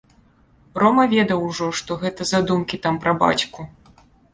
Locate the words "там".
2.87-2.95